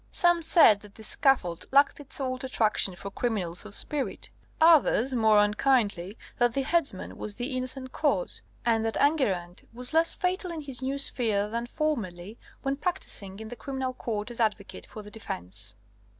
Some 0.09 0.41
said 0.41 0.79
that 0.79 0.95
the 0.95 1.03
scaffold 1.03 1.67
lacked 1.69 1.99
its 1.99 2.19
old 2.19 2.43
attraction 2.43 2.95
for 2.95 3.11
criminals 3.11 3.65
of 3.65 3.75
spirit; 3.75 4.29
others, 4.59 5.13
more 5.13 5.37
unkindly, 5.37 6.17
that 6.39 6.55
the 6.55 6.63
headsman 6.63 7.17
was 7.17 7.35
the 7.35 7.55
innocent 7.55 7.91
cause, 7.91 8.41
and 8.65 8.83
that 8.83 8.97
Enguerrand 8.97 9.67
was 9.71 9.93
less 9.93 10.15
fatal 10.15 10.51
in 10.51 10.61
his 10.61 10.81
new 10.81 10.97
sphere 10.97 11.47
than 11.49 11.67
formerly, 11.67 12.39
when 12.63 12.77
practising 12.77 13.39
in 13.39 13.49
the 13.49 13.55
criminal 13.55 13.93
court 13.93 14.31
as 14.31 14.39
advocate 14.39 14.87
for 14.87 15.03
the 15.03 15.11
defence. 15.11 15.75